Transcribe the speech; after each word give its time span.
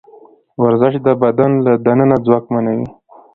ورزش 0.63 0.93
د 1.05 1.07
بدن 1.23 1.51
له 1.65 1.73
دننه 1.85 2.17
ځواکمنوي. 2.25 2.87